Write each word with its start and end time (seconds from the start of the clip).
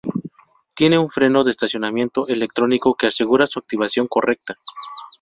Tiene 0.73 0.97
un 0.97 1.11
freno 1.11 1.43
de 1.43 1.51
estacionamiento 1.51 2.27
electrónico 2.27 2.95
que 2.95 3.05
asegura 3.05 3.45
su 3.45 3.59
activación 3.59 4.07
correcta. 4.07 4.55